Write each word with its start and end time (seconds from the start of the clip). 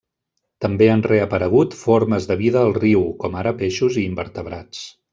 També 0.65 0.87
han 0.93 1.03
reaparegut 1.07 1.77
formes 1.83 2.27
de 2.31 2.39
vida 2.41 2.65
al 2.65 2.75
riu, 2.81 3.07
com 3.23 3.41
ara 3.45 3.57
peixos 3.63 4.01
i 4.05 4.11
invertebrats. 4.15 4.87